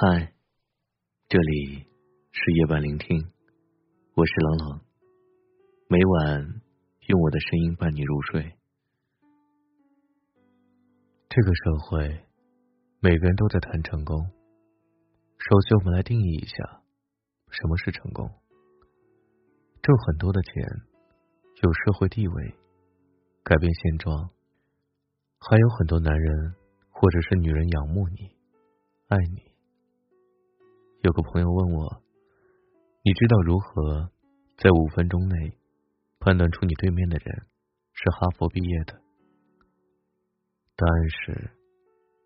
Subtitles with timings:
[0.00, 0.32] 嗨，
[1.28, 1.84] 这里
[2.30, 3.32] 是夜半聆听，
[4.14, 4.80] 我是冷冷。
[5.88, 6.60] 每晚
[7.08, 8.54] 用我的声音伴你入睡。
[11.28, 12.24] 这个社会，
[13.00, 14.16] 每个人都在谈成功。
[15.36, 16.80] 首先，我们来定义一下，
[17.50, 18.30] 什么是成功？
[19.82, 20.62] 挣很多的钱，
[21.60, 22.54] 有社会地位，
[23.42, 24.30] 改变现状，
[25.40, 26.54] 还有很多男人
[26.88, 28.30] 或者是女人仰慕你，
[29.08, 29.47] 爱你。
[31.08, 32.02] 有个朋友问我
[33.02, 34.10] ：“你知道如何
[34.58, 35.56] 在五分钟内
[36.20, 37.46] 判断出你对面的人
[37.94, 38.92] 是哈佛毕业的？”
[40.76, 41.50] 答案是，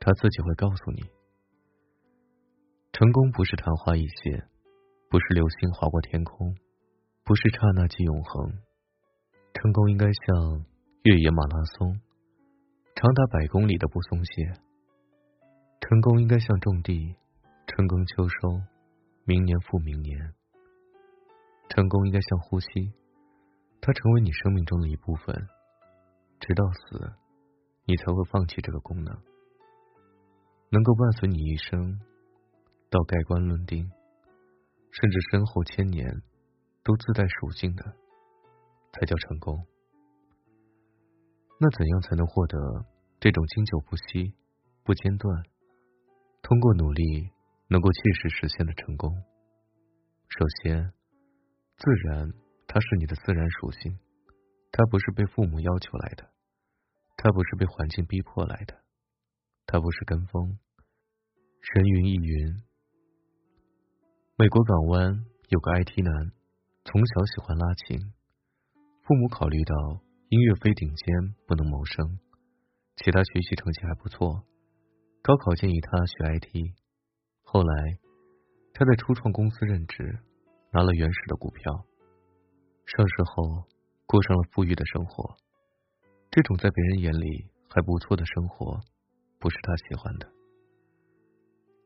[0.00, 1.04] 他自己会告诉你。
[2.90, 4.48] 成功不是昙花一现，
[5.08, 6.56] 不是流星划过天空，
[7.22, 8.58] 不是刹那即永恒。
[9.52, 10.64] 成功应该像
[11.04, 12.00] 越野马拉松，
[12.96, 14.52] 长达百公里的不松懈。
[15.80, 17.14] 成功应该像种地。
[17.66, 18.62] 春耕秋收，
[19.24, 20.34] 明年复明年。
[21.68, 22.92] 成功应该像呼吸，
[23.80, 25.34] 它成为你生命中的一部分，
[26.38, 27.12] 直到死，
[27.84, 29.12] 你才会放弃这个功能。
[30.70, 32.00] 能够伴随你一生，
[32.90, 33.90] 到盖棺论定，
[34.90, 36.22] 甚至身后千年，
[36.84, 37.84] 都自带属性的，
[38.92, 39.66] 才叫成功。
[41.58, 42.58] 那怎样才能获得
[43.18, 44.34] 这种经久不息、
[44.84, 45.42] 不间断，
[46.42, 47.33] 通过努力？
[47.74, 49.10] 能够切实实现的成功，
[50.28, 50.92] 首先，
[51.76, 52.30] 自然
[52.68, 53.98] 它是你的自然属性，
[54.70, 56.30] 它不是被父母要求来的，
[57.16, 58.80] 它不是被环境逼迫来的，
[59.66, 60.56] 它不是跟风，
[61.74, 62.62] 人云亦云。
[64.36, 66.30] 美国港湾有个 IT 男，
[66.84, 67.98] 从小喜欢拉琴，
[69.02, 69.74] 父母考虑到
[70.28, 72.20] 音乐非顶尖不能谋生，
[72.94, 74.46] 其他学习成绩还不错，
[75.24, 76.83] 高考建议他学 IT。
[77.54, 77.96] 后来，
[78.72, 80.18] 他在初创公司任职，
[80.72, 81.72] 拿了原始的股票。
[82.84, 83.62] 上市后，
[84.06, 85.36] 过上了富裕的生活。
[86.32, 88.80] 这种在别人眼里还不错的生活，
[89.38, 90.28] 不是他喜欢的。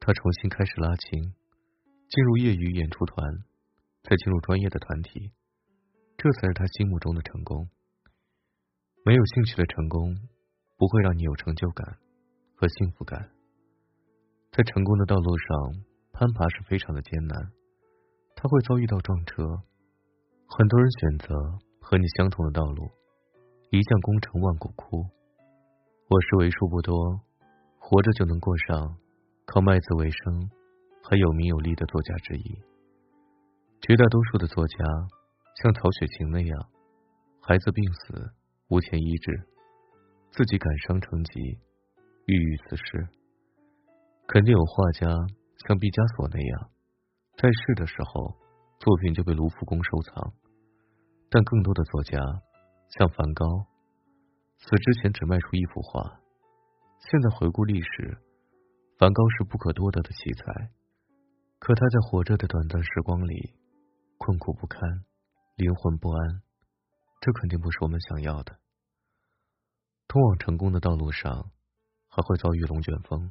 [0.00, 1.32] 他重新开始拉琴，
[2.10, 3.26] 进入业余演出团，
[4.02, 5.32] 再进入专业的团体，
[6.18, 7.70] 这才是他心目中的成功。
[9.02, 10.14] 没有兴趣的成功，
[10.76, 11.96] 不会让你有成就感
[12.54, 13.30] 和幸福感。
[14.56, 15.82] 在成功的道路上
[16.12, 17.50] 攀爬是非常的艰难，
[18.36, 19.42] 他会遭遇到撞车。
[20.46, 21.34] 很多人选择
[21.80, 22.88] 和你相同的道路，
[23.70, 25.02] 一将功成万骨枯。
[26.06, 27.20] 我是为数不多
[27.80, 28.96] 活着就能过上
[29.44, 30.48] 靠卖字为生
[31.02, 32.62] 还有名有利的作家之一。
[33.80, 34.76] 绝大多数的作家
[35.60, 36.68] 像曹雪芹那样，
[37.40, 38.30] 孩子病死
[38.68, 39.48] 无钱医治，
[40.30, 41.40] 自己感伤成疾，
[42.26, 43.08] 郁郁此世。
[44.26, 45.06] 肯定有画家
[45.66, 46.70] 像毕加索那样，
[47.36, 48.34] 在世的时候
[48.80, 50.32] 作品就被卢浮宫收藏，
[51.30, 52.18] 但更多的作家
[52.88, 53.44] 像梵高，
[54.56, 56.20] 死之前只卖出一幅画。
[57.00, 58.18] 现在回顾历史，
[58.98, 60.70] 梵高是不可多得的奇才，
[61.58, 63.54] 可他在活着的短暂时光里
[64.16, 64.80] 困苦不堪，
[65.56, 66.42] 灵魂不安，
[67.20, 68.56] 这肯定不是我们想要的。
[70.08, 71.50] 通往成功的道路上，
[72.08, 73.30] 还会遭遇龙卷风。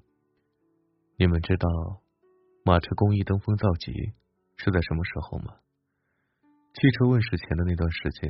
[1.16, 1.70] 你们知道
[2.66, 3.92] 马车工艺登峰造极
[4.56, 5.54] 是在什么时候吗？
[6.74, 8.30] 汽车问世前的那段时间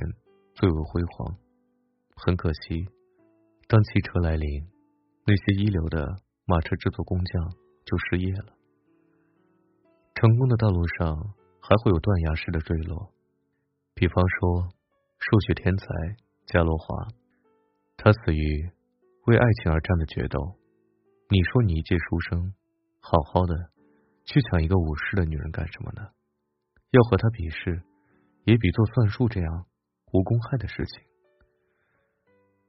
[0.53, 1.37] 最为辉煌。
[2.15, 2.85] 很可惜，
[3.67, 4.67] 当汽车来临，
[5.25, 6.05] 那些一流的
[6.45, 7.51] 马车制作工匠
[7.85, 8.53] 就失业了。
[10.13, 13.13] 成功的道路上还会有断崖式的坠落，
[13.95, 14.69] 比方说
[15.19, 15.87] 数学天才
[16.45, 17.07] 伽罗华，
[17.95, 18.69] 他死于
[19.25, 20.59] 为爱情而战的决斗。
[21.29, 22.53] 你说你一介书生？
[23.05, 23.53] 好好的
[24.23, 26.07] 去抢一个武士的女人干什么呢？
[26.91, 27.83] 要和他比试，
[28.45, 29.65] 也比做算术这样
[30.13, 31.03] 无公害的事情。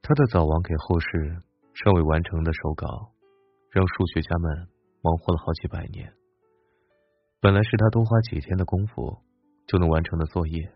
[0.01, 1.41] 他的早亡给后世
[1.73, 3.13] 尚未完成的手稿，
[3.71, 4.67] 让数学家们
[5.01, 6.13] 忙活了好几百年。
[7.39, 9.17] 本来是他多花几天的功夫
[9.65, 10.73] 就能完成的作业。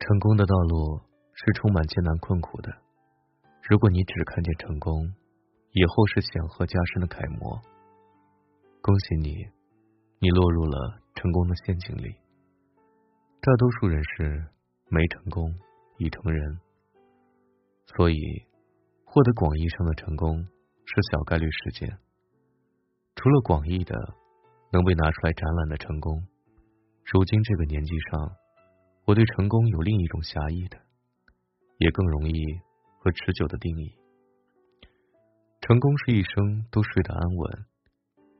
[0.00, 1.00] 成功的道路
[1.32, 2.76] 是充满艰难困苦的。
[3.62, 5.14] 如果你只看见成功，
[5.78, 7.56] 以后是显赫加身的楷模。
[8.82, 9.46] 恭喜你，
[10.18, 12.16] 你落入了成功的陷阱里。
[13.40, 14.44] 大多数人是
[14.88, 15.54] 没成功
[15.98, 16.58] 已成人，
[17.94, 18.18] 所以
[19.04, 20.42] 获得广义上的成功
[20.84, 21.96] 是小概率事件。
[23.14, 23.94] 除了广义的
[24.72, 26.26] 能被拿出来展览的成功，
[27.04, 28.32] 如今这个年纪上，
[29.04, 30.76] 我对成功有另一种狭义的，
[31.78, 32.42] 也更容易
[32.98, 33.94] 和持久的定义。
[35.68, 37.66] 成功是一生都睡得安稳，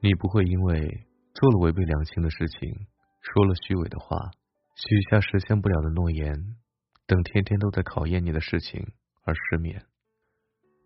[0.01, 2.87] 你不会因为做了违背良心的事情，
[3.21, 4.31] 说了虚伪的话，
[4.75, 6.57] 许下实现不了的诺言，
[7.07, 8.81] 等天天都在考验你的事情
[9.25, 9.85] 而失眠。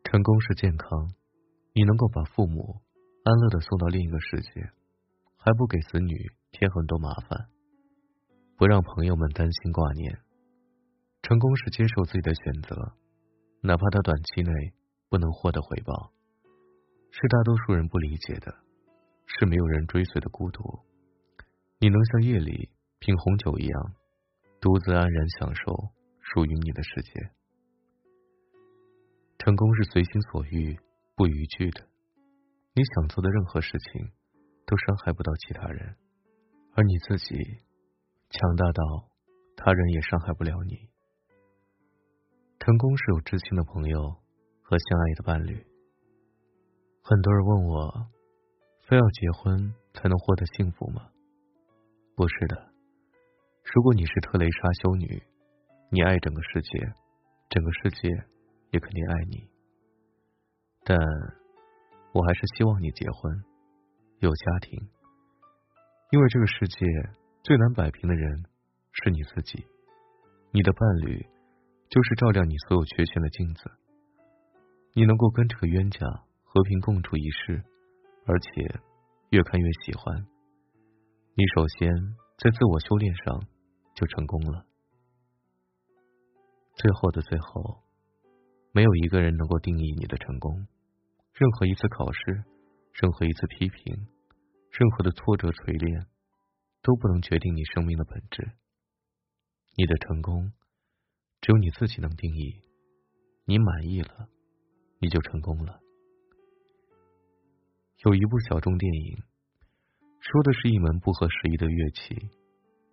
[0.03, 1.13] 成功是健康，
[1.75, 2.81] 你能够把父母
[3.23, 4.73] 安乐的送到另一个世界，
[5.37, 7.47] 还不给子女添很多麻烦，
[8.57, 10.19] 不让朋友们担心挂念。
[11.23, 12.95] 成功是接受自己的选择，
[13.61, 14.51] 哪怕他短期内
[15.09, 16.11] 不能获得回报，
[17.13, 18.53] 是大多数人不理解的。
[19.39, 20.81] 是没有人追随的孤独，
[21.79, 22.69] 你能像夜里
[22.99, 23.95] 品红酒一样，
[24.61, 25.73] 独自安然享受
[26.21, 27.31] 属于你的世界。
[29.39, 30.79] 成功是随心所欲，
[31.15, 31.89] 不逾矩的。
[32.75, 34.11] 你想做的任何事情，
[34.67, 35.97] 都伤害不到其他人，
[36.75, 37.35] 而你自己
[38.29, 39.09] 强大到
[39.57, 40.91] 他人也伤害不了你。
[42.59, 43.99] 成功是有知心的朋友
[44.63, 45.72] 和相爱的伴侣。
[47.03, 48.09] 很多人问我。
[48.83, 51.09] 非要结婚才能获得幸福吗？
[52.15, 52.69] 不是的。
[53.73, 55.23] 如果你是特蕾莎修女，
[55.89, 56.93] 你爱整个世界，
[57.49, 58.09] 整个世界
[58.71, 59.49] 也肯定爱你。
[60.85, 60.99] 但
[62.13, 63.43] 我还是希望你结婚，
[64.19, 64.91] 有家庭，
[66.11, 66.85] 因为这个世界
[67.43, 68.45] 最难摆平的人
[68.93, 69.65] 是你自己。
[70.51, 71.25] 你的伴侣
[71.89, 73.71] 就是照亮你所有缺陷的镜子。
[74.93, 76.07] 你能够跟这个冤家
[76.53, 77.65] 和平共处一世。
[78.25, 78.81] 而且
[79.31, 80.25] 越看越喜欢
[81.35, 81.91] 你，首先
[82.39, 83.49] 在自我修炼上
[83.97, 84.65] 就成功了。
[86.77, 87.83] 最后的最后，
[88.71, 90.69] 没有一个人能够定义你的成功。
[91.33, 92.45] 任何一次考试，
[92.93, 94.07] 任何一次批评，
[94.71, 96.07] 任何的挫折锤炼，
[96.81, 98.53] 都不能决定你生命的本质。
[99.75, 100.53] 你的成功，
[101.41, 102.63] 只有你自己能定义。
[103.47, 104.29] 你满意了，
[105.01, 105.82] 你就成功了。
[108.05, 109.23] 有一部小众电影，
[110.19, 112.17] 说的是一门不合时宜的乐器，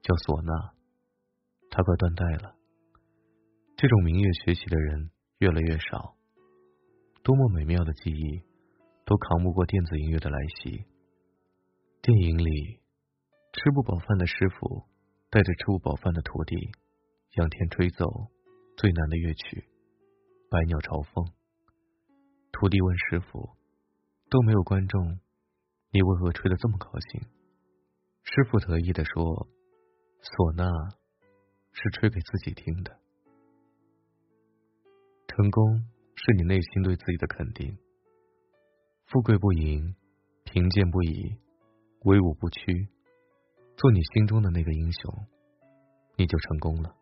[0.03, 0.75] 叫唢呐，
[1.71, 2.55] 它快断代了。
[3.75, 5.09] 这种民乐学习的人
[5.39, 6.15] 越来越少，
[7.23, 8.43] 多么美妙的记忆，
[9.03, 10.85] 都扛不过电子音乐的来袭。
[12.03, 12.79] 电影里，
[13.51, 14.83] 吃不饱饭的师傅
[15.31, 16.55] 带着吃不饱饭的徒弟，
[17.33, 18.05] 仰天吹奏
[18.77, 19.65] 最难的乐曲
[20.51, 21.25] 《百鸟朝凤》。
[22.51, 23.57] 徒弟问师傅。
[24.29, 25.19] 都没有观众，
[25.91, 27.21] 你为何吹得这么高兴？
[28.21, 29.47] 师傅得意的说
[30.21, 30.69] ：“唢呐
[31.71, 32.99] 是吹给自己听的。
[35.27, 35.83] 成功
[36.15, 37.75] 是你内心对自己的肯定。
[39.05, 39.95] 富贵不淫，
[40.43, 41.35] 贫贱不移，
[42.03, 42.87] 威武不屈，
[43.77, 45.25] 做你心中的那个英雄，
[46.17, 46.95] 你就成功了。”